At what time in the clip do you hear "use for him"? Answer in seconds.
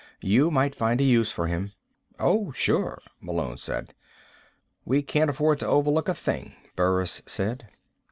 1.03-1.73